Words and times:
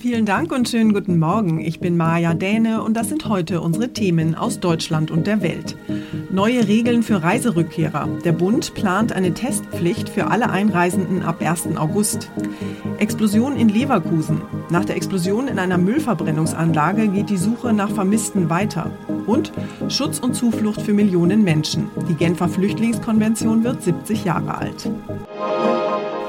Vielen 0.00 0.24
Dank 0.24 0.50
und 0.50 0.66
schönen 0.66 0.94
guten 0.94 1.18
Morgen. 1.18 1.60
Ich 1.60 1.78
bin 1.78 1.98
Maja 1.98 2.32
Däne 2.32 2.82
und 2.82 2.96
das 2.96 3.10
sind 3.10 3.28
heute 3.28 3.60
unsere 3.60 3.92
Themen 3.92 4.34
aus 4.34 4.58
Deutschland 4.58 5.10
und 5.10 5.26
der 5.26 5.42
Welt. 5.42 5.76
Neue 6.30 6.66
Regeln 6.66 7.02
für 7.02 7.22
Reiserückkehrer. 7.22 8.08
Der 8.24 8.32
Bund 8.32 8.72
plant 8.72 9.12
eine 9.12 9.34
Testpflicht 9.34 10.08
für 10.08 10.28
alle 10.28 10.48
Einreisenden 10.48 11.20
ab 11.22 11.42
1. 11.42 11.76
August. 11.76 12.30
Explosion 12.98 13.58
in 13.58 13.68
Leverkusen. 13.68 14.40
Nach 14.70 14.86
der 14.86 14.96
Explosion 14.96 15.48
in 15.48 15.58
einer 15.58 15.76
Müllverbrennungsanlage 15.76 17.08
geht 17.08 17.28
die 17.28 17.36
Suche 17.36 17.74
nach 17.74 17.90
Vermissten 17.90 18.48
weiter. 18.48 18.90
Und 19.26 19.52
Schutz 19.88 20.18
und 20.18 20.32
Zuflucht 20.34 20.80
für 20.80 20.94
Millionen 20.94 21.44
Menschen. 21.44 21.90
Die 22.08 22.14
Genfer 22.14 22.48
Flüchtlingskonvention 22.48 23.64
wird 23.64 23.82
70 23.82 24.24
Jahre 24.24 24.56
alt. 24.56 24.90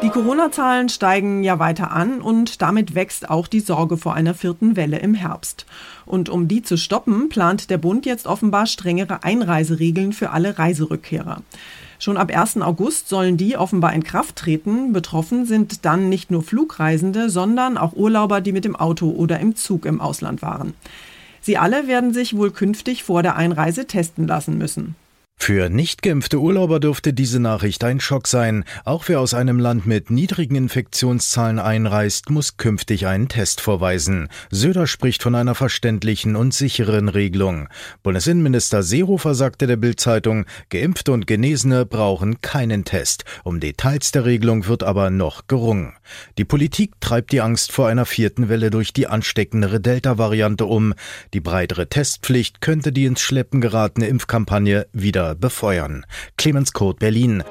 Die 0.04 0.10
Corona-Zahlen 0.10 0.90
steigen 0.90 1.44
ja 1.44 1.60
weiter 1.60 1.92
an 1.92 2.22
und 2.22 2.64
damit 2.64 2.96
wächst 2.96 3.30
auch 3.30 3.48
die 3.48 3.60
Sorge 3.60 3.98
vor 3.98 4.16
einer 4.16 4.34
vierten 4.34 4.76
Welle 4.76 4.98
im 4.98 5.14
Herbst. 5.14 5.68
Und 6.08 6.28
um 6.28 6.48
die 6.48 6.64
zu 6.64 6.76
stoppen, 6.76 7.30
plant 7.30 7.70
der 7.70 7.78
Bund 7.78 8.08
jetzt 8.08 8.26
offenbar 8.26 8.66
strengere 8.66 9.24
Einreiseregeln 9.24 10.12
für 10.12 10.32
alle 10.32 10.58
Reiserückkehrer. 10.58 11.44
Schon 12.00 12.18
ab 12.18 12.36
1. 12.36 12.62
August 12.62 13.10
sollen 13.10 13.38
die 13.38 13.58
offenbar 13.58 13.94
in 13.94 14.04
Kraft 14.04 14.38
treten. 14.38 14.92
Betroffen 14.92 15.46
sind 15.46 15.86
dann 15.86 16.10
nicht 16.10 16.32
nur 16.32 16.42
Flugreisende, 16.42 17.30
sondern 17.30 17.78
auch 17.78 17.94
Urlauber, 17.94 18.42
die 18.42 18.54
mit 18.54 18.66
dem 18.66 18.76
Auto 18.76 19.12
oder 19.12 19.40
im 19.40 19.56
Zug 19.56 19.86
im 19.86 20.02
Ausland 20.02 20.42
waren. 20.42 20.74
Sie 21.42 21.60
alle 21.60 21.88
werden 21.88 22.12
sich 22.12 22.36
wohl 22.36 22.50
künftig 22.50 23.04
vor 23.04 23.22
der 23.22 23.36
Einreise 23.36 23.86
testen 23.86 24.28
lassen 24.28 24.58
müssen. 24.58 24.96
Für 25.44 25.70
nicht 25.70 26.04
geimpfte 26.04 26.40
Urlauber 26.40 26.80
dürfte 26.80 27.14
diese 27.14 27.40
Nachricht 27.40 27.84
ein 27.84 28.00
Schock 28.00 28.28
sein. 28.28 28.64
Auch 28.86 29.06
wer 29.08 29.20
aus 29.20 29.34
einem 29.34 29.58
Land 29.58 29.88
mit 29.88 30.12
niedrigen 30.12 30.54
Infektionszahlen 30.54 31.58
einreist, 31.58 32.30
muss 32.30 32.58
künftig 32.58 33.08
einen 33.08 33.28
Test 33.28 33.60
vorweisen. 33.60 34.30
Söder 34.52 34.86
spricht 34.86 35.24
von 35.24 35.34
einer 35.34 35.56
verständlichen 35.56 36.36
und 36.36 36.54
sicheren 36.54 37.10
Regelung. 37.10 37.70
Bundesinnenminister 38.04 38.84
Seehofer 38.84 39.34
sagte 39.34 39.66
der 39.66 39.78
Bildzeitung, 39.78 40.46
Geimpfte 40.70 41.12
und 41.12 41.26
Genesene 41.26 41.88
brauchen 41.88 42.42
keinen 42.42 42.86
Test. 42.86 43.26
Um 43.44 43.60
Details 43.60 44.12
der 44.12 44.26
Regelung 44.26 44.68
wird 44.68 44.84
aber 44.84 45.10
noch 45.10 45.48
gerungen. 45.48 45.94
Die 46.38 46.46
Politik 46.46 47.02
treibt 47.02 47.32
die 47.32 47.42
Angst 47.42 47.72
vor 47.72 47.88
einer 47.88 48.06
vierten 48.06 48.48
Welle 48.48 48.70
durch 48.70 48.94
die 48.94 49.08
ansteckendere 49.08 49.82
Delta-Variante 49.82 50.66
um. 50.66 50.94
Die 51.34 51.42
breitere 51.42 51.88
Testpflicht 51.88 52.62
könnte 52.62 52.92
die 52.92 53.06
ins 53.06 53.22
Schleppen 53.22 53.60
geratene 53.60 54.06
Impfkampagne 54.06 54.86
wieder 54.94 55.31
befeuern. 55.36 56.06
Clemens 56.38 56.74
Kurt, 56.74 57.00
Berlin. 57.00 57.44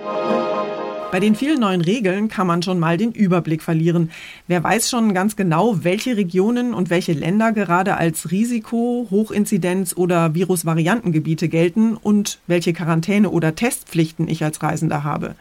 Bei 1.10 1.18
den 1.18 1.34
vielen 1.34 1.58
neuen 1.58 1.80
Regeln 1.80 2.28
kann 2.28 2.46
man 2.46 2.62
schon 2.62 2.78
mal 2.78 2.96
den 2.96 3.10
Überblick 3.10 3.62
verlieren. 3.62 4.12
Wer 4.46 4.62
weiß 4.62 4.88
schon 4.88 5.12
ganz 5.12 5.34
genau, 5.34 5.82
welche 5.82 6.16
Regionen 6.16 6.72
und 6.72 6.88
welche 6.88 7.12
Länder 7.12 7.50
gerade 7.50 7.96
als 7.96 8.30
Risiko, 8.30 9.08
Hochinzidenz 9.10 9.96
oder 9.96 10.34
Virusvariantengebiete 10.34 11.48
gelten 11.48 11.96
und 11.96 12.38
welche 12.46 12.72
Quarantäne 12.72 13.30
oder 13.30 13.56
Testpflichten 13.56 14.28
ich 14.28 14.44
als 14.44 14.62
Reisender 14.62 15.02
habe. 15.02 15.34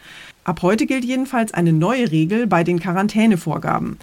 Ab 0.44 0.64
heute 0.64 0.88
gilt 0.88 1.06
jedenfalls 1.06 1.54
eine 1.54 1.72
neue 1.72 2.12
Regel 2.12 2.48
bei 2.48 2.64
den 2.64 2.80
Quarantänevorgaben. 2.80 4.00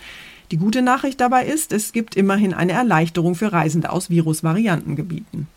Die 0.52 0.58
gute 0.58 0.82
Nachricht 0.82 1.20
dabei 1.20 1.46
ist, 1.46 1.72
es 1.72 1.90
gibt 1.90 2.14
immerhin 2.14 2.54
eine 2.54 2.72
Erleichterung 2.72 3.34
für 3.34 3.52
Reisende 3.52 3.90
aus 3.90 4.08
Virusvariantengebieten. 4.08 5.48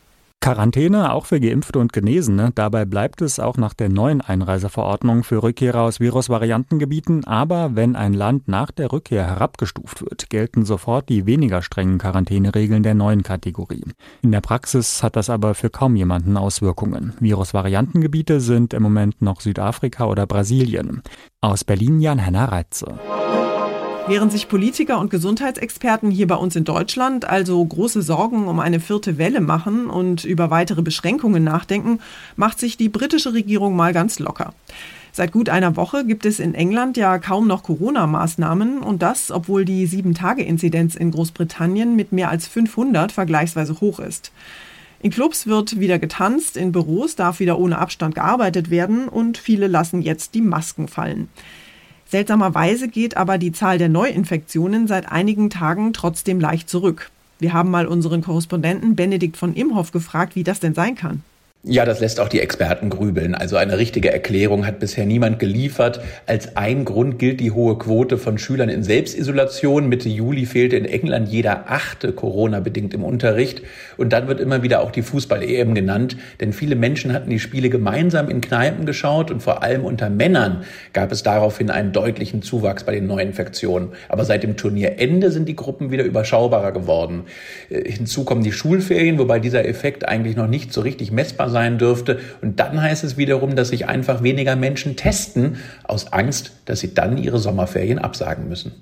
Quarantäne 0.42 1.12
auch 1.12 1.26
für 1.26 1.42
Geimpfte 1.42 1.80
und 1.80 1.92
Genesene. 1.92 2.52
Dabei 2.56 2.86
bleibt 2.86 3.22
es 3.22 3.42
auch 3.42 3.58
nach 3.58 3.73
der 3.73 3.90
neuen 3.90 4.22
Einreiseverordnung 4.22 5.23
für 5.23 5.44
Rückkehrer 5.44 5.82
aus 5.82 6.00
Virusvariantengebieten. 6.00 7.26
Aber 7.26 7.76
wenn 7.76 7.98
ein 7.98 8.14
Land 8.14 8.48
nach 8.48 8.72
der 8.72 8.92
Rückkehr 8.92 9.26
herabgestuft 9.26 10.02
wird, 10.02 10.30
gelten 10.30 10.64
sofort 10.64 11.10
die 11.10 11.26
weniger 11.26 11.62
strengen 11.62 11.98
Quarantäneregeln 11.98 12.84
der 12.84 12.95
neuen 12.95 13.22
Kategorie. 13.22 13.84
In 14.22 14.32
der 14.32 14.42
Praxis 14.42 15.04
hat 15.04 15.17
das 15.17 15.30
aber 15.30 15.56
für 15.56 15.70
kaum 15.70 15.98
jemanden 15.98 16.38
Auswirkungen. 16.38 17.14
Virusvariantengebiete 17.20 18.40
sind 18.40 18.73
im 18.73 18.84
Moment 18.84 19.21
noch 19.21 19.42
Südafrika 19.42 20.06
oder 20.06 20.26
Brasilien. 20.26 21.02
Aus 21.42 21.66
Berlin 21.66 22.00
Jan-Henner 22.00 22.50
Reitze. 22.50 22.98
Während 24.09 24.31
sich 24.31 24.47
Politiker 24.47 24.97
und 24.97 25.11
Gesundheitsexperten 25.11 26.09
hier 26.09 26.25
bei 26.25 26.33
uns 26.33 26.55
in 26.55 26.64
Deutschland 26.64 27.25
also 27.25 27.64
große 27.64 28.02
Sorgen 28.02 28.47
um 28.47 28.59
eine 28.59 28.80
vierte 28.80 29.20
Welle 29.20 29.39
machen 29.39 29.86
und 29.86 30.25
über 30.25 30.49
weitere 30.49 30.81
Beschränkungen 30.81 31.43
nachdenken, 31.43 31.99
macht 32.36 32.59
sich 32.59 32.75
die 32.75 32.89
britische 32.89 33.36
Regierung 33.36 33.75
mal 33.75 33.93
ganz 33.93 34.17
locker. 34.17 34.55
Seit 35.11 35.31
gut 35.31 35.47
einer 35.47 35.75
Woche 35.75 36.08
gibt 36.08 36.25
es 36.25 36.39
in 36.39 36.55
England 36.55 36.97
ja 36.97 37.20
kaum 37.20 37.45
noch 37.45 37.61
Corona-Maßnahmen 37.61 38.80
und 38.80 39.03
das, 39.03 39.30
obwohl 39.30 39.64
die 39.64 39.87
7-Tage-Inzidenz 39.87 40.95
in 40.95 41.11
Großbritannien 41.11 41.95
mit 41.95 42.11
mehr 42.11 42.31
als 42.31 42.47
500 42.47 43.11
vergleichsweise 43.11 43.80
hoch 43.80 43.99
ist. 43.99 44.31
In 45.03 45.11
Clubs 45.11 45.45
wird 45.45 45.80
wieder 45.80 45.99
getanzt, 45.99 46.58
in 46.58 46.71
Büros 46.71 47.15
darf 47.15 47.39
wieder 47.39 47.59
ohne 47.59 47.77
Abstand 47.77 48.15
gearbeitet 48.15 48.71
werden 48.71 49.08
und 49.08 49.37
viele 49.37 49.67
lassen 49.67 50.02
jetzt 50.02 50.33
die 50.33 50.41
Masken 50.41 50.87
fallen. 50.87 51.30
Seltsamerweise 52.09 52.87
geht 52.87 53.17
aber 53.17 53.37
die 53.37 53.52
Zahl 53.52 53.77
der 53.77 53.87
Neuinfektionen 53.87 54.87
seit 54.87 55.11
einigen 55.11 55.52
Tagen 55.52 55.93
trotzdem 55.93 56.39
leicht 56.39 56.67
zurück. 56.67 57.11
Wir 57.37 57.53
haben 57.53 57.70
mal 57.70 57.86
unseren 57.86 58.23
Korrespondenten 58.23 58.95
Benedikt 58.95 59.37
von 59.37 59.53
Imhoff 59.53 59.92
gefragt, 59.92 60.36
wie 60.36 60.43
das 60.43 60.59
denn 60.59 60.73
sein 60.73 60.95
kann. 60.95 61.21
Ja, 61.65 61.83
das 61.83 61.99
lässt 61.99 62.21
auch 62.21 62.30
die 62.30 62.39
Experten 62.39 62.89
grübeln. 62.89 63.36
Also 63.36 63.58
eine 63.58 63.77
richtige 63.77 64.14
Erklärung 64.14 64.65
hat 64.65 64.80
bisher 64.80 65.05
niemand 65.05 65.39
geliefert. 65.39 65.99
Als 66.25 66.55
ein 66.55 66.86
Grund 66.86 67.20
gilt 67.20 67.42
die 67.42 67.52
hohe 67.52 67.77
Quote 67.77 68.17
von 68.17 68.37
Schülern 68.37 68.70
in 68.70 68.81
Selbstisolation. 68.81 69.89
Mitte 69.89 70.08
Juli 70.08 70.45
fehlte 70.45 70.77
in 70.77 70.86
England 70.86 71.27
jeder 71.27 71.70
achte 71.70 72.14
Corona-bedingt 72.14 72.93
im 72.93 73.03
Unterricht. 73.03 73.61
Und 73.97 74.14
dann 74.14 74.30
wird 74.30 74.39
immer 74.39 74.64
wieder 74.64 74.80
auch 74.80 74.92
die 74.92 75.02
Fußball-EM 75.02 75.75
genannt. 75.75 76.15
Denn 76.39 76.53
viele 76.53 76.77
Menschen 76.77 77.11
hatten 77.11 77.30
die 77.30 77.42
Spiele 77.42 77.70
gemeinsam 77.70 78.30
in 78.30 78.39
Kneipen 78.39 78.86
geschaut 78.86 79.30
und 79.30 79.43
vor 79.43 79.61
allem 79.61 79.83
unter 79.83 80.09
Männern 80.09 80.64
gab 80.93 81.11
es 81.11 81.23
daraufhin 81.23 81.71
einen 81.71 81.91
deutlichen 81.91 82.41
Zuwachs 82.41 82.86
bei 82.86 82.93
den 82.93 83.05
Neuinfektionen. 83.05 83.89
Aber 84.08 84.23
seit 84.23 84.43
dem 84.43 84.55
Turnierende 84.55 85.30
sind 85.30 85.49
die 85.49 85.58
Gruppen 85.58 85.91
wieder 85.91 86.05
überschaubarer 86.05 86.71
geworden. 86.71 87.23
Äh, 87.70 87.91
hinzu 87.91 88.23
kommen 88.23 88.43
die 88.43 88.53
Schulferien, 88.53 89.20
wobei 89.20 89.39
dieser 89.39 89.67
Effekt 89.67 90.08
eigentlich 90.08 90.37
noch 90.37 90.47
nicht 90.47 90.71
so 90.71 90.80
richtig 90.80 91.11
messbar 91.11 91.48
sein 91.49 91.77
dürfte. 91.77 92.20
Und 92.42 92.60
dann 92.60 92.82
heißt 92.82 93.04
es 93.04 93.17
wiederum, 93.17 93.55
dass 93.55 93.70
sich 93.70 93.87
einfach 93.87 94.23
weniger 94.23 94.55
Menschen 94.55 94.95
testen, 94.95 95.58
aus 95.83 96.14
Angst, 96.14 96.54
dass 96.65 96.80
sie 96.80 96.93
dann 96.93 97.17
ihre 97.17 97.39
Sommerferien 97.39 97.99
absagen 97.99 98.48
müssen. 98.48 98.73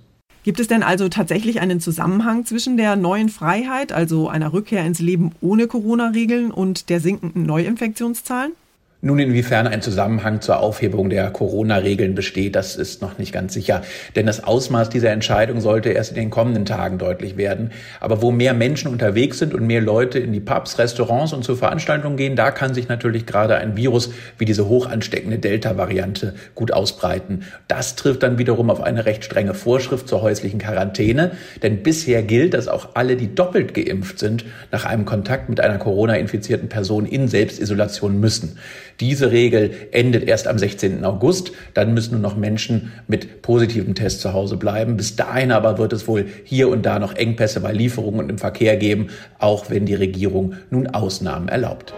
Gibt 0.43 0.59
es 0.61 0.67
denn 0.69 0.81
also 0.81 1.09
tatsächlich 1.09 1.59
einen 1.59 1.81
Zusammenhang 1.81 2.45
zwischen 2.45 2.77
der 2.77 2.95
neuen 2.95 3.27
Freiheit, 3.27 3.91
also 3.91 4.29
einer 4.29 4.53
Rückkehr 4.53 4.85
ins 4.85 4.99
Leben 4.99 5.31
ohne 5.41 5.67
Corona-Regeln 5.67 6.51
und 6.51 6.89
der 6.89 7.01
sinkenden 7.01 7.43
Neuinfektionszahlen? 7.43 8.53
Nun, 8.99 9.19
inwiefern 9.19 9.67
ein 9.67 9.83
Zusammenhang 9.83 10.41
zur 10.41 10.59
Aufhebung 10.59 11.11
der 11.11 11.29
Corona-Regeln 11.29 12.15
besteht, 12.15 12.55
das 12.55 12.75
ist 12.75 12.99
noch 12.99 13.19
nicht 13.19 13.31
ganz 13.31 13.53
sicher. 13.53 13.83
Denn 14.15 14.25
das 14.25 14.43
Ausmaß 14.43 14.89
dieser 14.89 15.11
Entscheidung 15.11 15.61
sollte 15.61 15.89
erst 15.89 16.09
in 16.09 16.15
den 16.15 16.29
kommenden 16.31 16.65
Tagen 16.65 16.97
deutlich 16.97 17.37
werden. 17.37 17.69
Aber 17.99 18.23
wo 18.23 18.31
mehr 18.31 18.55
Menschen 18.55 18.91
unterwegs 18.91 19.37
sind 19.37 19.53
und 19.53 19.67
mehr 19.67 19.81
Leute 19.81 20.17
in 20.17 20.33
die 20.33 20.39
Pubs, 20.39 20.79
Restaurants 20.79 21.31
und 21.31 21.43
zu 21.43 21.55
Veranstaltungen 21.55 22.17
gehen, 22.17 22.35
da 22.35 22.49
kann 22.49 22.73
sich 22.73 22.87
natürlich 22.87 23.27
gerade 23.27 23.57
ein 23.57 23.77
Virus 23.77 24.09
wie 24.39 24.45
diese 24.45 24.67
hoch 24.67 24.87
ansteckende 24.87 25.37
Delta-Variante 25.37 26.33
gut 26.55 26.73
ausbreiten. 26.73 27.43
Das 27.67 27.97
trifft 27.97 28.23
dann 28.23 28.39
wiederum 28.39 28.71
auf 28.71 28.81
eine 28.81 29.05
recht 29.05 29.23
strenge 29.23 29.53
Vorschrift 29.53 30.07
zur 30.07 30.23
häuslichen 30.23 30.57
Quarantäne. 30.57 31.33
Denn 31.61 31.83
bisher 31.83 32.23
gilt, 32.23 32.55
dass 32.55 32.67
auch 32.67 32.95
alle, 32.95 33.15
die 33.15 33.35
doppelt 33.35 33.75
geimpft 33.75 34.17
sind, 34.17 34.43
nach 34.71 34.85
einem 34.85 35.05
Kontakt 35.05 35.49
mit 35.49 35.59
einer 35.59 35.77
Corona-infizierten 35.77 36.67
Person 36.67 37.05
in 37.05 37.27
Selbstisolation 37.27 38.19
müssen. 38.19 38.57
Diese 38.99 39.31
Regel 39.31 39.89
endet 39.91 40.27
erst 40.27 40.47
am 40.47 40.57
16. 40.57 41.05
August. 41.05 41.51
Dann 41.73 41.93
müssen 41.93 42.13
nur 42.13 42.21
noch 42.21 42.35
Menschen 42.35 42.91
mit 43.07 43.41
positiven 43.41 43.93
Tests 43.93 44.21
zu 44.21 44.33
Hause 44.33 44.57
bleiben. 44.57 44.97
Bis 44.97 45.15
dahin 45.15 45.51
aber 45.51 45.77
wird 45.77 45.93
es 45.93 46.07
wohl 46.07 46.25
hier 46.43 46.69
und 46.69 46.85
da 46.85 46.97
noch 46.97 47.13
Engpässe 47.13 47.59
bei 47.59 47.71
Lieferungen 47.71 48.21
und 48.21 48.29
im 48.29 48.37
Verkehr 48.37 48.77
geben, 48.77 49.07
auch 49.39 49.69
wenn 49.69 49.85
die 49.85 49.95
Regierung 49.95 50.55
nun 50.69 50.87
Ausnahmen 50.87 51.47
erlaubt. 51.47 51.93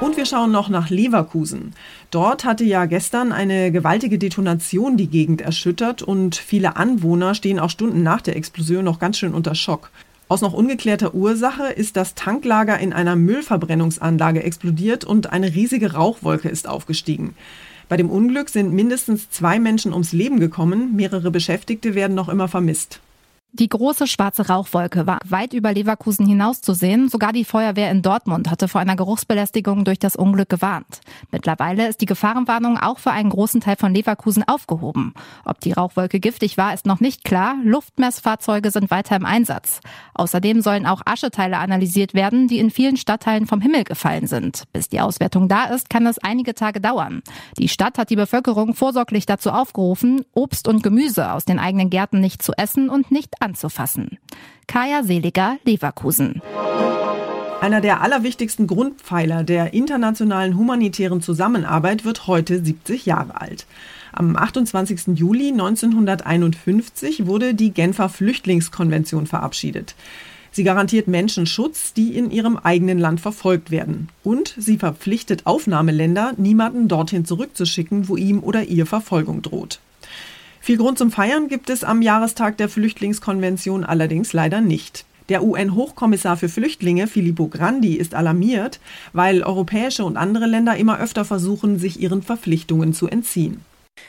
Und 0.00 0.18
wir 0.18 0.26
schauen 0.26 0.52
noch 0.52 0.68
nach 0.68 0.90
Leverkusen. 0.90 1.72
Dort 2.10 2.44
hatte 2.44 2.64
ja 2.64 2.84
gestern 2.84 3.32
eine 3.32 3.72
gewaltige 3.72 4.18
Detonation 4.18 4.98
die 4.98 5.06
Gegend 5.06 5.40
erschüttert 5.40 6.02
und 6.02 6.36
viele 6.36 6.76
Anwohner 6.76 7.34
stehen 7.34 7.58
auch 7.58 7.70
Stunden 7.70 8.02
nach 8.02 8.20
der 8.20 8.36
Explosion 8.36 8.84
noch 8.84 8.98
ganz 8.98 9.18
schön 9.18 9.32
unter 9.32 9.54
Schock. 9.54 9.90
Aus 10.28 10.40
noch 10.40 10.52
ungeklärter 10.52 11.14
Ursache 11.14 11.68
ist 11.68 11.96
das 11.96 12.16
Tanklager 12.16 12.78
in 12.80 12.92
einer 12.92 13.14
Müllverbrennungsanlage 13.14 14.42
explodiert 14.42 15.04
und 15.04 15.30
eine 15.32 15.54
riesige 15.54 15.92
Rauchwolke 15.92 16.48
ist 16.48 16.66
aufgestiegen. 16.66 17.36
Bei 17.88 17.96
dem 17.96 18.10
Unglück 18.10 18.48
sind 18.48 18.72
mindestens 18.72 19.30
zwei 19.30 19.60
Menschen 19.60 19.92
ums 19.92 20.12
Leben 20.12 20.40
gekommen, 20.40 20.96
mehrere 20.96 21.30
Beschäftigte 21.30 21.94
werden 21.94 22.16
noch 22.16 22.28
immer 22.28 22.48
vermisst. 22.48 23.00
Die 23.52 23.70
große 23.70 24.06
schwarze 24.06 24.48
Rauchwolke 24.48 25.06
war 25.06 25.18
weit 25.24 25.54
über 25.54 25.72
Leverkusen 25.72 26.26
hinaus 26.26 26.60
zu 26.60 26.74
sehen. 26.74 27.08
Sogar 27.08 27.32
die 27.32 27.44
Feuerwehr 27.44 27.90
in 27.90 28.02
Dortmund 28.02 28.50
hatte 28.50 28.68
vor 28.68 28.82
einer 28.82 28.96
Geruchsbelästigung 28.96 29.84
durch 29.86 29.98
das 29.98 30.14
Unglück 30.14 30.50
gewarnt. 30.50 31.00
Mittlerweile 31.30 31.88
ist 31.88 32.02
die 32.02 32.06
Gefahrenwarnung 32.06 32.76
auch 32.76 32.98
für 32.98 33.12
einen 33.12 33.30
großen 33.30 33.62
Teil 33.62 33.76
von 33.76 33.94
Leverkusen 33.94 34.46
aufgehoben. 34.46 35.14
Ob 35.46 35.60
die 35.60 35.72
Rauchwolke 35.72 36.20
giftig 36.20 36.58
war, 36.58 36.74
ist 36.74 36.84
noch 36.84 37.00
nicht 37.00 37.24
klar. 37.24 37.56
Luftmessfahrzeuge 37.64 38.70
sind 38.70 38.90
weiter 38.90 39.16
im 39.16 39.24
Einsatz. 39.24 39.80
Außerdem 40.12 40.60
sollen 40.60 40.84
auch 40.84 41.00
Ascheteile 41.06 41.56
analysiert 41.56 42.12
werden, 42.12 42.48
die 42.48 42.58
in 42.58 42.70
vielen 42.70 42.98
Stadtteilen 42.98 43.46
vom 43.46 43.62
Himmel 43.62 43.84
gefallen 43.84 44.26
sind. 44.26 44.64
Bis 44.74 44.90
die 44.90 45.00
Auswertung 45.00 45.48
da 45.48 45.64
ist, 45.64 45.88
kann 45.88 46.06
es 46.06 46.18
einige 46.18 46.54
Tage 46.54 46.82
dauern. 46.82 47.22
Die 47.56 47.68
Stadt 47.68 47.96
hat 47.96 48.10
die 48.10 48.16
Bevölkerung 48.16 48.74
vorsorglich 48.74 49.24
dazu 49.24 49.50
aufgerufen, 49.50 50.26
Obst 50.34 50.68
und 50.68 50.82
Gemüse 50.82 51.32
aus 51.32 51.46
den 51.46 51.58
eigenen 51.58 51.88
Gärten 51.88 52.20
nicht 52.20 52.42
zu 52.42 52.52
essen 52.52 52.90
und 52.90 53.10
anzufassen. 53.40 54.18
Kaya 54.66 55.02
Seliger, 55.02 55.58
Leverkusen. 55.64 56.42
Einer 57.60 57.80
der 57.80 58.02
allerwichtigsten 58.02 58.66
Grundpfeiler 58.66 59.42
der 59.42 59.72
internationalen 59.72 60.56
humanitären 60.56 61.22
Zusammenarbeit 61.22 62.04
wird 62.04 62.26
heute 62.26 62.62
70 62.62 63.06
Jahre 63.06 63.40
alt. 63.40 63.66
Am 64.12 64.36
28. 64.36 65.18
Juli 65.18 65.50
1951 65.52 67.26
wurde 67.26 67.54
die 67.54 67.70
Genfer 67.70 68.08
Flüchtlingskonvention 68.08 69.26
verabschiedet. 69.26 69.94
Sie 70.52 70.64
garantiert 70.64 71.06
Menschen 71.06 71.44
Schutz, 71.46 71.92
die 71.92 72.16
in 72.16 72.30
ihrem 72.30 72.56
eigenen 72.56 72.98
Land 72.98 73.20
verfolgt 73.20 73.70
werden. 73.70 74.08
Und 74.22 74.54
sie 74.56 74.78
verpflichtet 74.78 75.44
Aufnahmeländer, 75.44 76.32
niemanden 76.38 76.88
dorthin 76.88 77.24
zurückzuschicken, 77.24 78.08
wo 78.08 78.16
ihm 78.16 78.42
oder 78.42 78.64
ihr 78.64 78.86
Verfolgung 78.86 79.42
droht. 79.42 79.80
Viel 80.66 80.78
Grund 80.78 80.98
zum 80.98 81.12
Feiern 81.12 81.46
gibt 81.46 81.70
es 81.70 81.84
am 81.84 82.02
Jahrestag 82.02 82.56
der 82.56 82.68
Flüchtlingskonvention 82.68 83.84
allerdings 83.84 84.32
leider 84.32 84.60
nicht. 84.60 85.04
Der 85.28 85.44
UN-Hochkommissar 85.44 86.36
für 86.36 86.48
Flüchtlinge, 86.48 87.06
Filippo 87.06 87.46
Grandi, 87.46 87.94
ist 87.94 88.16
alarmiert, 88.16 88.80
weil 89.12 89.44
europäische 89.44 90.04
und 90.04 90.16
andere 90.16 90.46
Länder 90.46 90.76
immer 90.76 90.98
öfter 90.98 91.24
versuchen, 91.24 91.78
sich 91.78 92.00
ihren 92.00 92.20
Verpflichtungen 92.20 92.94
zu 92.94 93.06
entziehen. 93.06 93.60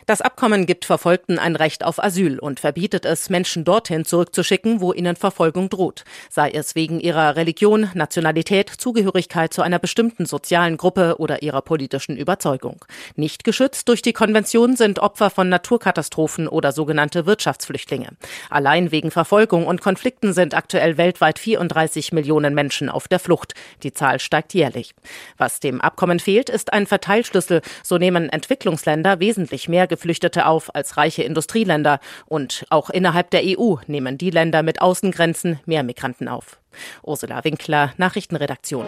Das 0.07 0.21
Abkommen 0.21 0.65
gibt 0.65 0.85
Verfolgten 0.85 1.37
ein 1.37 1.57
Recht 1.57 1.83
auf 1.83 2.01
Asyl 2.01 2.39
und 2.39 2.61
verbietet 2.61 3.03
es, 3.05 3.29
Menschen 3.29 3.65
dorthin 3.65 4.05
zurückzuschicken, 4.05 4.79
wo 4.79 4.93
ihnen 4.93 5.17
Verfolgung 5.17 5.69
droht, 5.69 6.05
sei 6.29 6.49
es 6.51 6.75
wegen 6.75 7.01
ihrer 7.01 7.35
Religion, 7.35 7.89
Nationalität, 7.93 8.69
Zugehörigkeit 8.69 9.53
zu 9.53 9.61
einer 9.61 9.79
bestimmten 9.79 10.25
sozialen 10.25 10.77
Gruppe 10.77 11.15
oder 11.17 11.41
ihrer 11.41 11.61
politischen 11.61 12.15
Überzeugung. 12.15 12.85
Nicht 13.17 13.43
geschützt 13.43 13.89
durch 13.89 14.01
die 14.01 14.13
Konvention 14.13 14.77
sind 14.77 14.99
Opfer 14.99 15.29
von 15.29 15.49
Naturkatastrophen 15.49 16.47
oder 16.47 16.71
sogenannte 16.71 17.25
Wirtschaftsflüchtlinge. 17.25 18.11
Allein 18.49 18.93
wegen 18.93 19.11
Verfolgung 19.11 19.67
und 19.67 19.81
Konflikten 19.81 20.31
sind 20.31 20.53
aktuell 20.53 20.97
weltweit 20.97 21.37
34 21.37 22.13
Millionen 22.13 22.53
Menschen 22.53 22.89
auf 22.89 23.09
der 23.09 23.19
Flucht. 23.19 23.55
Die 23.83 23.93
Zahl 23.93 24.19
steigt 24.21 24.53
jährlich. 24.53 24.95
Was 25.37 25.59
dem 25.59 25.81
Abkommen 25.81 26.19
fehlt, 26.21 26.49
ist 26.49 26.71
ein 26.71 26.87
Verteilschlüssel. 26.87 27.61
So 27.83 27.97
nehmen 27.97 28.29
Entwicklungsländer 28.29 29.19
wesentlich 29.19 29.67
mehr 29.67 29.76
mehr 29.77 29.85
Geflüchtete 29.85 30.47
auf 30.47 30.73
als 30.73 30.97
reiche 30.97 31.21
Industrieländer. 31.21 31.99
Und 32.25 32.65
auch 32.71 32.89
innerhalb 32.89 33.29
der 33.29 33.43
EU 33.45 33.75
nehmen 33.85 34.17
die 34.17 34.31
Länder 34.31 34.63
mit 34.63 34.81
Außengrenzen 34.81 35.59
mehr 35.67 35.83
Migranten 35.83 36.27
auf. 36.27 36.57
Ursula 37.03 37.43
Winkler, 37.43 37.93
Nachrichtenredaktion. 37.97 38.87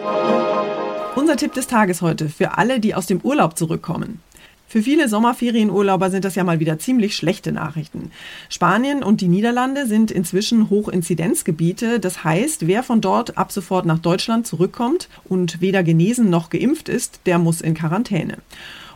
Unser 1.14 1.36
Tipp 1.36 1.52
des 1.54 1.68
Tages 1.68 2.02
heute 2.02 2.28
für 2.28 2.58
alle, 2.58 2.80
die 2.80 2.96
aus 2.96 3.06
dem 3.06 3.20
Urlaub 3.20 3.56
zurückkommen. 3.56 4.20
Für 4.66 4.82
viele 4.82 5.08
Sommerferienurlauber 5.08 6.10
sind 6.10 6.24
das 6.24 6.34
ja 6.34 6.42
mal 6.42 6.58
wieder 6.58 6.80
ziemlich 6.80 7.14
schlechte 7.14 7.52
Nachrichten. 7.52 8.10
Spanien 8.48 9.04
und 9.04 9.20
die 9.20 9.28
Niederlande 9.28 9.86
sind 9.86 10.10
inzwischen 10.10 10.70
Hochinzidenzgebiete. 10.70 12.00
Das 12.00 12.24
heißt, 12.24 12.66
wer 12.66 12.82
von 12.82 13.00
dort 13.00 13.38
ab 13.38 13.52
sofort 13.52 13.86
nach 13.86 13.98
Deutschland 14.00 14.46
zurückkommt 14.46 15.08
und 15.28 15.60
weder 15.60 15.84
genesen 15.84 16.30
noch 16.30 16.50
geimpft 16.50 16.88
ist, 16.88 17.20
der 17.26 17.38
muss 17.38 17.60
in 17.60 17.74
Quarantäne. 17.74 18.38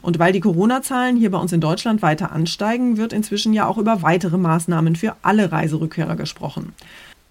Und 0.05 0.19
weil 0.19 0.35
die 0.35 0.41
Corona-Zahlen 0.41 1.17
hier 1.17 1.31
bei 1.31 1.39
uns 1.39 1.55
in 1.55 1.63
Deutschland 1.63 2.03
weiter 2.03 2.31
ansteigen, 2.31 2.99
wird 2.99 3.15
inzwischen 3.15 3.55
ja 3.55 3.67
auch 3.67 3.79
über 3.79 4.03
weitere 4.03 4.37
Maßnahmen 4.37 4.97
für 4.97 5.17
alle 5.23 5.51
Reiserückkehrer 5.51 6.15
gesprochen. 6.15 6.75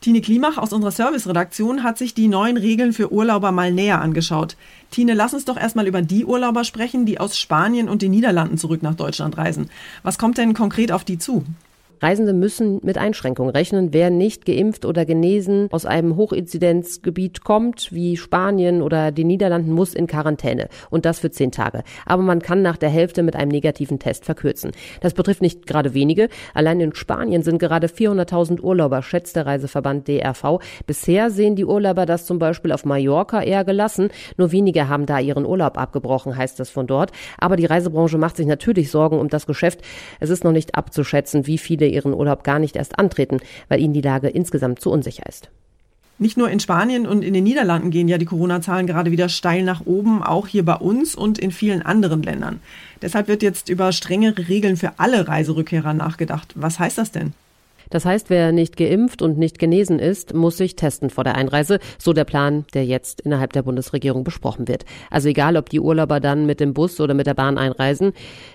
Tine 0.01 0.21
Klimach 0.21 0.57
aus 0.57 0.73
unserer 0.73 0.89
Serviceredaktion 0.89 1.83
hat 1.83 1.99
sich 1.99 2.15
die 2.15 2.27
neuen 2.27 2.57
Regeln 2.57 2.91
für 2.91 3.13
Urlauber 3.13 3.51
mal 3.51 3.71
näher 3.71 4.01
angeschaut. 4.01 4.57
Tine, 4.89 5.13
lass 5.13 5.35
uns 5.35 5.45
doch 5.45 5.55
erstmal 5.55 5.85
über 5.85 6.01
die 6.01 6.25
Urlauber 6.25 6.63
sprechen, 6.63 7.05
die 7.05 7.19
aus 7.19 7.37
Spanien 7.37 7.87
und 7.87 8.01
den 8.01 8.09
Niederlanden 8.09 8.57
zurück 8.57 8.81
nach 8.81 8.95
Deutschland 8.95 9.37
reisen. 9.37 9.69
Was 10.01 10.17
kommt 10.17 10.39
denn 10.39 10.55
konkret 10.55 10.91
auf 10.91 11.03
die 11.03 11.19
zu? 11.19 11.45
Reisende 12.03 12.33
müssen 12.33 12.81
mit 12.83 12.97
Einschränkungen 12.97 13.49
rechnen. 13.49 13.93
Wer 13.93 14.09
nicht 14.09 14.45
geimpft 14.45 14.85
oder 14.85 15.05
genesen 15.05 15.69
aus 15.71 15.85
einem 15.85 16.17
Hochinzidenzgebiet 16.17 17.45
kommt, 17.45 17.93
wie 17.93 18.17
Spanien 18.17 18.81
oder 18.81 19.13
den 19.13 19.27
Niederlanden, 19.27 19.71
muss 19.71 19.93
in 19.93 20.05
Quarantäne. 20.05 20.67
Und 20.89 21.05
das 21.05 21.19
für 21.19 21.31
zehn 21.31 21.51
Tage. 21.51 21.83
Aber 22.05 22.21
man 22.21 22.41
kann 22.41 22.61
nach 22.61 22.75
der 22.75 22.89
Hälfte 22.89 23.23
mit 23.23 23.37
einem 23.37 23.51
negativen 23.51 23.99
Test 23.99 24.25
verkürzen. 24.25 24.71
Das 24.99 25.13
betrifft 25.13 25.41
nicht 25.41 25.65
gerade 25.65 25.93
wenige. 25.93 26.27
Allein 26.53 26.81
in 26.81 26.93
Spanien 26.93 27.41
sind 27.41 27.57
gerade 27.57 27.87
400.000 27.87 28.59
Urlauber, 28.59 29.01
schätzt 29.01 29.37
der 29.37 29.45
Reiseverband 29.45 30.05
DRV. 30.09 30.59
Bisher 30.85 31.29
sehen 31.29 31.55
die 31.55 31.65
Urlauber 31.65 32.05
das 32.05 32.25
zum 32.25 32.37
Beispiel 32.37 32.73
auf 32.73 32.83
Mallorca 32.83 33.41
eher 33.41 33.63
gelassen. 33.63 34.09
Nur 34.35 34.51
wenige 34.51 34.89
haben 34.89 35.05
da 35.05 35.19
ihren 35.19 35.45
Urlaub 35.45 35.77
abgebrochen, 35.77 36.35
heißt 36.35 36.59
es 36.59 36.69
von 36.69 36.85
dort. 36.85 37.11
Aber 37.37 37.55
die 37.55 37.65
Reisebranche 37.65 38.17
macht 38.17 38.35
sich 38.35 38.45
natürlich 38.45 38.91
Sorgen 38.91 39.19
um 39.19 39.29
das 39.29 39.47
Geschäft. 39.47 39.79
Es 40.19 40.29
ist 40.29 40.43
noch 40.43 40.51
nicht 40.51 40.75
abzuschätzen, 40.75 41.47
wie 41.47 41.57
viele 41.57 41.92
ihren 41.93 42.13
Urlaub 42.13 42.43
gar 42.43 42.59
nicht 42.59 42.75
erst 42.75 42.99
antreten, 42.99 43.39
weil 43.69 43.79
ihnen 43.79 43.93
die 43.93 44.01
Lage 44.01 44.27
insgesamt 44.27 44.81
zu 44.81 44.91
unsicher 44.91 45.27
ist. 45.27 45.49
Nicht 46.19 46.37
nur 46.37 46.49
in 46.49 46.59
Spanien 46.59 47.07
und 47.07 47.23
in 47.23 47.33
den 47.33 47.43
Niederlanden 47.43 47.89
gehen 47.89 48.07
ja 48.07 48.17
die 48.17 48.25
Corona-Zahlen 48.25 48.87
gerade 48.87 49.11
wieder 49.11 49.29
steil 49.29 49.63
nach 49.63 49.85
oben, 49.85 50.21
auch 50.21 50.47
hier 50.47 50.63
bei 50.63 50.75
uns 50.75 51.15
und 51.15 51.39
in 51.39 51.51
vielen 51.51 51.81
anderen 51.81 52.21
Ländern. 52.21 52.59
Deshalb 53.01 53.27
wird 53.27 53.41
jetzt 53.41 53.67
über 53.67 53.91
strengere 53.91 54.47
Regeln 54.47 54.77
für 54.77 54.93
alle 54.97 55.27
Reiserückkehrer 55.27 55.93
nachgedacht. 55.93 56.53
Was 56.55 56.79
heißt 56.79 56.99
das 56.99 57.11
denn? 57.11 57.33
Das 57.93 58.05
heißt, 58.05 58.31
wer 58.31 58.51
nicht 58.51 58.75
geimpft 58.75 59.21
und 59.21 59.37
nicht 59.37 59.59
genesen 59.59 59.99
ist, 59.99 60.33
muss 60.33 60.57
sich 60.57 60.75
testen 60.75 61.11
vor 61.11 61.23
der 61.23 61.35
Einreise. 61.35 61.77
So 61.99 62.11
der 62.11 62.23
Plan, 62.23 62.65
der 62.73 62.87
jetzt 62.87 63.21
innerhalb 63.21 63.53
der 63.53 63.61
Bundesregierung 63.61 64.23
besprochen 64.23 64.67
wird. 64.67 64.83
Also 65.11 65.29
egal, 65.29 65.57
ob 65.57 65.69
die 65.69 65.79
Urlauber 65.79 66.19
dann 66.19 66.47
mit 66.47 66.59
dem 66.59 66.73
Bus 66.73 66.99
oder 66.99 67.13
mit 67.13 67.27
der 67.27 67.35
Bahn 67.35 67.59
einreisen. 67.59 68.13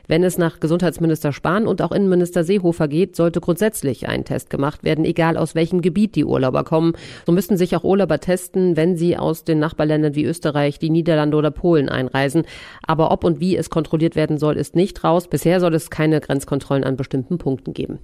Wenn 0.08 0.24
es 0.24 0.38
nach 0.38 0.58
Gesundheitsminister 0.58 1.32
Spahn 1.32 1.68
und 1.68 1.80
auch 1.82 1.92
Innenminister 1.92 2.42
Seehofer 2.42 2.88
geht, 2.88 3.14
sollte 3.14 3.40
grundsätzlich 3.40 4.08
ein 4.08 4.24
Test 4.24 4.50
gemacht 4.50 4.82
werden, 4.82 5.04
egal 5.04 5.36
aus 5.36 5.54
welchem 5.54 5.82
Gebiet 5.82 6.16
die 6.16 6.24
Urlauber 6.24 6.64
kommen. 6.64 6.94
So 7.24 7.30
müssten 7.30 7.56
sich 7.56 7.76
auch 7.76 7.84
Urlauber 7.84 8.18
testen, 8.18 8.76
wenn 8.76 8.96
sie 8.96 9.16
aus 9.16 9.44
den 9.44 9.60
Nachbarländern 9.60 10.16
wie 10.16 10.24
Österreich, 10.24 10.80
die 10.80 10.90
Niederlande 10.90 11.36
oder 11.36 11.52
Polen 11.52 11.88
einreisen. 11.88 12.42
Aber 12.82 13.12
ob 13.12 13.22
und 13.22 13.38
wie 13.38 13.56
es 13.56 13.70
kontrolliert 13.70 14.16
werden 14.16 14.36
soll, 14.36 14.56
ist 14.56 14.74
nicht 14.74 15.04
raus. 15.04 15.28
Bisher 15.28 15.60
soll 15.60 15.74
es 15.74 15.90
keine 15.90 16.20
Grenzkontrollen 16.20 16.82
an 16.82 16.96
bestimmten 16.96 17.38
Punkten 17.38 17.72
geben. 17.72 18.00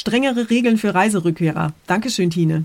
Strengere 0.00 0.48
Regeln 0.48 0.78
für 0.78 0.94
Reiserückkehrer. 0.94 1.74
Dankeschön, 1.86 2.30
Tine. 2.30 2.64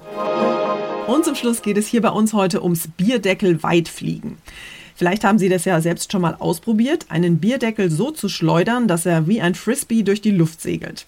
Und 1.06 1.26
zum 1.26 1.36
Schluss 1.36 1.62
geht 1.62 1.78
es 1.78 1.86
hier 1.86 2.02
bei 2.02 2.10
uns 2.12 2.32
heute 2.32 2.64
ums 2.64 2.88
Bierdeckel 2.88 3.62
weitfliegen. 3.62 4.38
Vielleicht 4.96 5.26
haben 5.26 5.38
Sie 5.38 5.50
das 5.50 5.66
ja 5.66 5.82
selbst 5.82 6.14
schon 6.14 6.22
mal 6.22 6.38
ausprobiert, 6.40 7.08
einen 7.10 7.40
Bierdeckel 7.40 7.92
so 7.92 8.12
zu 8.12 8.30
schleudern, 8.30 8.88
dass 8.88 9.06
er 9.06 9.28
wie 9.28 9.42
ein 9.42 9.54
Frisbee 9.54 10.04
durch 10.04 10.22
die 10.22 10.32
Luft 10.32 10.62
segelt. 10.62 11.08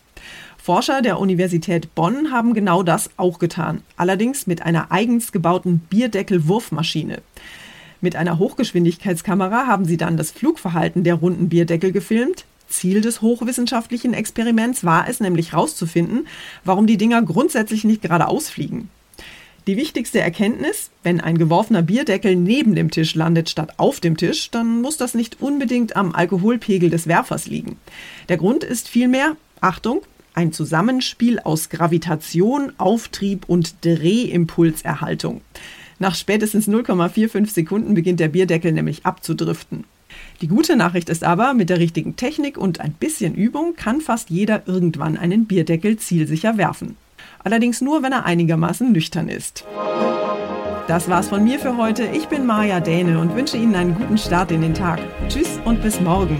Forscher 0.57 1.01
der 1.01 1.17
Universität 1.17 1.95
Bonn 1.95 2.29
haben 2.29 2.53
genau 2.53 2.83
das 2.83 3.09
auch 3.15 3.39
getan, 3.39 3.81
allerdings 3.95 4.47
mit 4.47 4.63
einer 4.63 4.91
eigens 4.91 5.31
gebauten 5.31 5.79
Bierdeckel-Wurfmaschine. 5.89 7.21
Mit 8.01 8.17
einer 8.17 8.37
Hochgeschwindigkeitskamera 8.37 9.65
haben 9.65 9.85
sie 9.85 9.95
dann 9.95 10.17
das 10.17 10.31
Flugverhalten 10.31 11.05
der 11.05 11.15
runden 11.15 11.47
Bierdeckel 11.47 11.93
gefilmt, 11.93 12.43
Ziel 12.67 13.01
des 13.01 13.21
hochwissenschaftlichen 13.21 14.13
Experiments 14.13 14.83
war 14.83 15.07
es 15.09 15.19
nämlich 15.19 15.53
herauszufinden, 15.53 16.27
warum 16.63 16.87
die 16.87 16.97
Dinger 16.97 17.21
grundsätzlich 17.21 17.83
nicht 17.83 18.01
geradeaus 18.01 18.49
fliegen. 18.49 18.89
Die 19.67 19.75
wichtigste 19.75 20.21
Erkenntnis, 20.21 20.91
wenn 21.03 21.19
ein 21.19 21.37
geworfener 21.37 21.81
Bierdeckel 21.81 22.37
neben 22.37 22.73
dem 22.73 22.89
Tisch 22.89 23.15
landet 23.15 23.49
statt 23.49 23.73
auf 23.75 23.99
dem 23.99 24.15
Tisch, 24.15 24.49
dann 24.49 24.81
muss 24.81 24.95
das 24.95 25.13
nicht 25.13 25.41
unbedingt 25.41 25.97
am 25.97 26.15
Alkoholpegel 26.15 26.89
des 26.89 27.07
Werfers 27.07 27.47
liegen. 27.47 27.77
Der 28.29 28.37
Grund 28.37 28.63
ist 28.63 28.87
vielmehr, 28.87 29.35
Achtung, 29.59 30.03
ein 30.33 30.53
Zusammenspiel 30.53 31.39
aus 31.39 31.67
Gravitation, 31.67 32.71
Auftrieb 32.77 33.49
und 33.49 33.83
Drehimpulserhaltung. 33.83 35.41
Nach 35.99 36.15
spätestens 36.15 36.69
0,45 36.69 37.53
Sekunden 37.53 37.93
beginnt 37.93 38.19
der 38.19 38.29
Bierdeckel 38.29 38.71
nämlich 38.71 39.05
abzudriften. 39.05 39.83
Die 40.41 40.47
gute 40.47 40.75
Nachricht 40.75 41.09
ist 41.09 41.23
aber, 41.23 41.53
mit 41.53 41.69
der 41.69 41.79
richtigen 41.79 42.15
Technik 42.15 42.57
und 42.57 42.79
ein 42.79 42.93
bisschen 42.93 43.35
Übung 43.35 43.75
kann 43.75 44.01
fast 44.01 44.29
jeder 44.29 44.67
irgendwann 44.67 45.17
einen 45.17 45.45
Bierdeckel 45.45 45.97
zielsicher 45.97 46.57
werfen. 46.57 46.97
Allerdings 47.43 47.81
nur, 47.81 48.03
wenn 48.03 48.11
er 48.11 48.25
einigermaßen 48.25 48.91
nüchtern 48.91 49.29
ist. 49.29 49.65
Das 50.87 51.09
war's 51.09 51.27
von 51.27 51.43
mir 51.43 51.59
für 51.59 51.75
heute. 51.75 52.03
Ich 52.13 52.27
bin 52.27 52.45
Maja 52.45 52.79
Däne 52.79 53.19
und 53.19 53.35
wünsche 53.35 53.57
Ihnen 53.57 53.75
einen 53.75 53.95
guten 53.95 54.17
Start 54.17 54.51
in 54.51 54.61
den 54.61 54.73
Tag. 54.73 54.99
Tschüss 55.27 55.59
und 55.65 55.81
bis 55.81 55.99
morgen. 55.99 56.37